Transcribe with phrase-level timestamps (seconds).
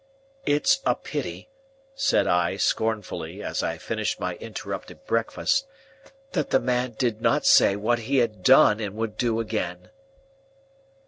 [0.55, 1.47] '""It's pity,"
[1.93, 5.67] said I, scornfully, as I finished my interrupted breakfast,
[6.31, 9.89] "that the man did not say what he had done and would do again."